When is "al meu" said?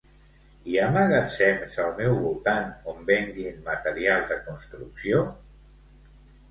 1.83-2.17